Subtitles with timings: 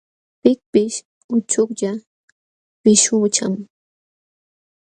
[0.41, 0.97] Pikpish
[1.35, 1.91] uchuklla
[2.81, 3.53] pishqucham.